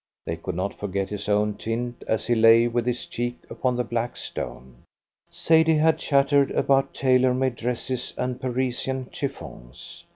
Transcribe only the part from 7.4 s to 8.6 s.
dresses and